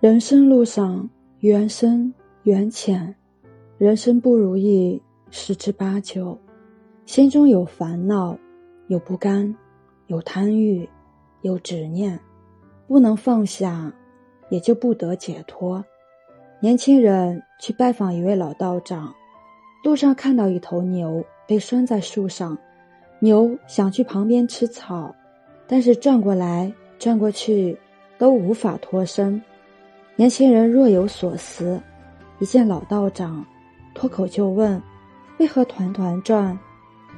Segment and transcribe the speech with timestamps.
[0.00, 1.06] 人生路上
[1.40, 2.10] 缘深
[2.44, 3.14] 缘浅，
[3.76, 4.98] 人生不如意
[5.30, 6.38] 十之八九，
[7.04, 8.34] 心中有烦恼，
[8.86, 9.54] 有不甘，
[10.06, 10.88] 有贪欲，
[11.42, 12.18] 有执念，
[12.88, 13.92] 不能放下，
[14.48, 15.84] 也就不得解脱。
[16.60, 19.14] 年轻人去拜访一位老道长，
[19.84, 22.56] 路上看到一头牛被拴在树上，
[23.18, 25.14] 牛想去旁边吃草，
[25.66, 27.76] 但是转过来转过去
[28.16, 29.38] 都无法脱身。
[30.20, 31.80] 年轻人若有所思，
[32.40, 33.42] 一见老道长，
[33.94, 34.78] 脱口就问
[35.40, 36.58] ：“为何团团转？”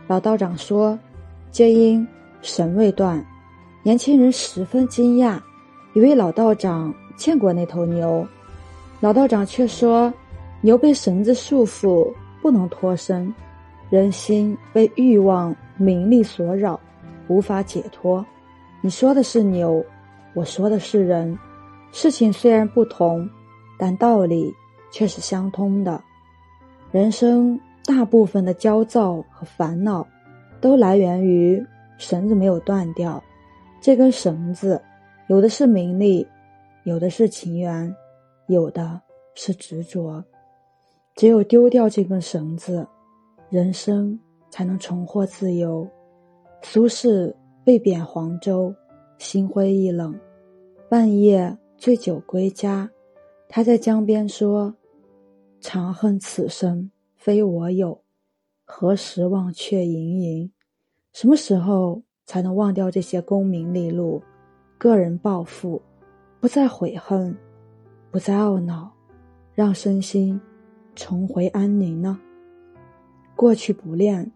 [0.06, 0.97] 老道长说
[1.51, 2.06] ：“皆因
[2.42, 3.20] 绳未断。”
[3.83, 5.41] 年轻人十分惊讶，
[5.95, 8.25] 以为老道长见过那头牛。
[9.01, 10.14] 老道长却说
[10.62, 12.09] ：“牛被绳子束缚，
[12.41, 13.34] 不能脱身；
[13.91, 16.78] 人心被欲望、名利所扰，
[17.27, 18.25] 无法解脱。
[18.80, 19.84] 你说的是牛，
[20.34, 21.37] 我说的是人。”
[21.92, 23.28] 事情虽然不同，
[23.78, 24.52] 但道理
[24.91, 26.03] 却是相通的。
[26.91, 30.06] 人生大部分的焦躁和烦恼，
[30.61, 31.64] 都来源于
[31.98, 33.22] 绳子没有断掉。
[33.81, 34.81] 这根绳子，
[35.28, 36.27] 有的是名利，
[36.84, 37.94] 有的是情缘，
[38.47, 39.00] 有的
[39.34, 40.25] 是执着。
[41.14, 42.86] 只有丢掉这根绳子，
[43.50, 44.19] 人生
[44.50, 45.86] 才能重获自由。
[46.62, 48.75] 苏轼被贬黄州，
[49.19, 50.19] 心灰意冷，
[50.88, 51.55] 半夜。
[51.83, 52.88] 醉酒归家，
[53.48, 54.72] 他在江边说
[55.58, 58.00] ：“长恨此生非我有，
[58.64, 60.53] 何时忘却营营？
[61.12, 64.22] 什么时候才能忘掉这些功名利禄、
[64.78, 65.83] 个人抱负，
[66.38, 67.36] 不再悔恨，
[68.12, 68.92] 不再懊恼，
[69.53, 70.41] 让身心
[70.94, 72.16] 重回安宁呢？
[73.34, 74.30] 过去不恋，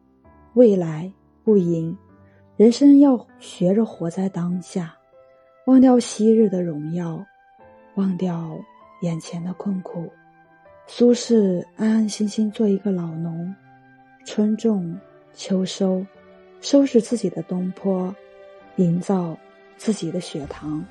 [0.55, 1.13] 未来
[1.45, 1.97] 不迎，
[2.57, 4.97] 人生要学着活在当下，
[5.67, 7.25] 忘掉昔日的荣耀。”
[7.97, 8.59] 忘掉
[9.01, 10.11] 眼前的困苦，
[10.87, 13.55] 苏轼安安心心做一个老农，
[14.25, 14.95] 春种
[15.35, 16.05] 秋收，
[16.61, 18.15] 收拾自己的东坡，
[18.77, 19.37] 营造
[19.79, 20.85] 自己的雪堂，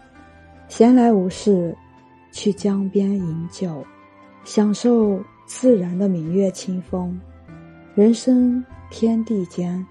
[0.67, 1.75] 闲来无事，
[2.31, 3.85] 去江边饮酒，
[4.43, 7.19] 享受自然的明月清风。
[7.93, 9.85] 人生天地间，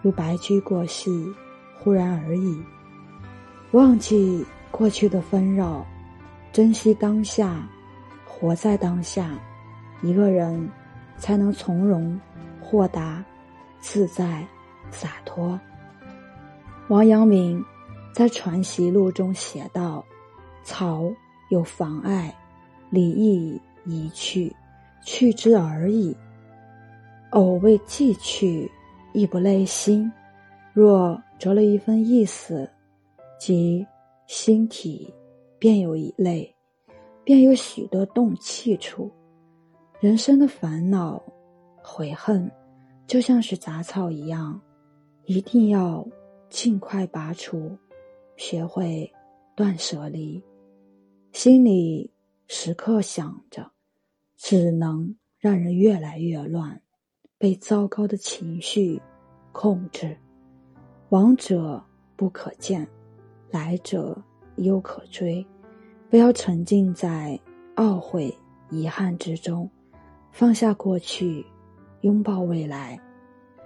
[0.00, 1.10] 如白驹过隙，
[1.78, 2.62] 忽然而已。
[3.72, 5.86] 忘记过去的纷扰。
[6.54, 7.68] 珍惜当下，
[8.24, 9.36] 活在当下，
[10.02, 10.70] 一个人
[11.18, 12.16] 才能从容、
[12.60, 13.24] 豁达、
[13.80, 14.46] 自在、
[14.88, 15.58] 洒脱。
[16.86, 17.60] 王阳明
[18.12, 20.04] 在《传习录》中写道
[20.62, 21.12] ：“草
[21.48, 22.32] 有妨碍，
[22.88, 24.54] 理亦宜去，
[25.02, 26.16] 去之而已。
[27.30, 28.70] 偶为寄去，
[29.12, 30.08] 亦不累心。
[30.72, 32.70] 若着了一分意思，
[33.40, 33.84] 即
[34.28, 35.12] 心体。”
[35.58, 36.54] 便有一类，
[37.24, 39.10] 便有许多动气处。
[40.00, 41.22] 人生的烦恼、
[41.82, 42.50] 悔恨，
[43.06, 44.60] 就像是杂草一样，
[45.24, 46.06] 一定要
[46.50, 47.76] 尽快拔除，
[48.36, 49.10] 学会
[49.54, 50.42] 断舍离。
[51.32, 52.10] 心里
[52.46, 53.70] 时刻想着，
[54.36, 56.80] 只能让人越来越乱，
[57.38, 59.00] 被糟糕的情绪
[59.52, 60.16] 控制。
[61.08, 61.82] 往者
[62.16, 62.86] 不可见，
[63.50, 64.20] 来者
[64.56, 65.44] 犹可追。
[66.10, 67.38] 不要沉浸在
[67.76, 68.32] 懊悔、
[68.70, 69.68] 遗憾之中，
[70.30, 71.44] 放下过去，
[72.02, 72.98] 拥抱未来。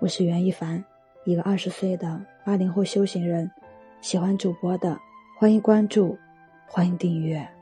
[0.01, 0.83] 我是袁一凡，
[1.25, 3.51] 一个二十岁的八零后修行人。
[4.01, 4.97] 喜欢主播的，
[5.39, 6.17] 欢迎关注，
[6.67, 7.58] 欢迎订阅。